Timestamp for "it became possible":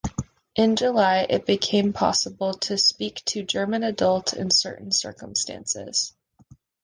1.29-2.55